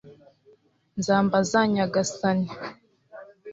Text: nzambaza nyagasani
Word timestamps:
nzambaza 0.97 1.59
nyagasani 1.73 2.47